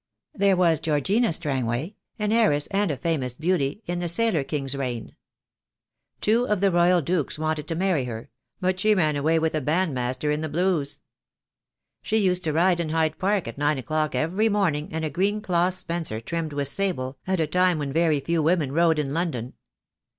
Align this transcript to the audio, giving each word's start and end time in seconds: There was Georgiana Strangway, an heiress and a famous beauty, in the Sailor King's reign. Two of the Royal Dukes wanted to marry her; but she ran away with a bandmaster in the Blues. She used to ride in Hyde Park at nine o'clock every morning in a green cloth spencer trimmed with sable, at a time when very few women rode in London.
There 0.33 0.55
was 0.57 0.79
Georgiana 0.79 1.31
Strangway, 1.31 1.93
an 2.17 2.31
heiress 2.31 2.65
and 2.71 2.89
a 2.89 2.97
famous 2.97 3.35
beauty, 3.35 3.83
in 3.85 3.99
the 3.99 4.09
Sailor 4.09 4.43
King's 4.43 4.75
reign. 4.75 5.15
Two 6.21 6.47
of 6.47 6.59
the 6.59 6.71
Royal 6.71 7.03
Dukes 7.03 7.37
wanted 7.37 7.67
to 7.67 7.75
marry 7.75 8.05
her; 8.05 8.31
but 8.59 8.79
she 8.79 8.95
ran 8.95 9.15
away 9.15 9.37
with 9.37 9.53
a 9.53 9.61
bandmaster 9.61 10.31
in 10.33 10.41
the 10.41 10.49
Blues. 10.49 11.01
She 12.01 12.17
used 12.17 12.43
to 12.45 12.51
ride 12.51 12.79
in 12.79 12.89
Hyde 12.89 13.19
Park 13.19 13.47
at 13.47 13.59
nine 13.59 13.77
o'clock 13.77 14.15
every 14.15 14.49
morning 14.49 14.91
in 14.91 15.03
a 15.03 15.11
green 15.11 15.39
cloth 15.39 15.75
spencer 15.75 16.19
trimmed 16.19 16.53
with 16.53 16.67
sable, 16.67 17.19
at 17.27 17.39
a 17.39 17.45
time 17.45 17.77
when 17.77 17.93
very 17.93 18.19
few 18.21 18.41
women 18.41 18.71
rode 18.71 18.97
in 18.97 19.13
London. 19.13 19.53